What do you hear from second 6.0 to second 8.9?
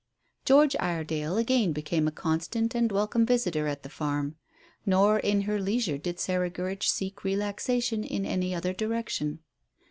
Sarah Gurridge seek relaxation in any other